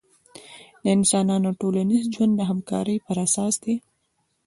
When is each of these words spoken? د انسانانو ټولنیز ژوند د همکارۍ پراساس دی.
د 0.81 0.83
انسانانو 0.97 1.49
ټولنیز 1.61 2.03
ژوند 2.15 2.33
د 2.35 2.41
همکارۍ 2.49 2.97
پراساس 3.05 3.55
دی. 3.63 3.75